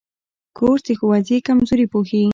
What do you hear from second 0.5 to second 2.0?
کورس د ښوونځي کمزوري